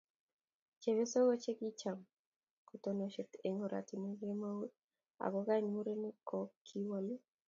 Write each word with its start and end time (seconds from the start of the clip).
chepyosok 0.81 1.27
che 1.43 1.51
kicham 1.59 1.99
kotononsot 2.67 3.31
eng' 3.47 3.63
ortinwek 3.65 4.17
kemoi 4.19 4.67
aku 5.25 5.39
kany 5.47 5.67
murenik 5.73 6.17
ko 6.29 6.39
kiwolu 6.65 7.15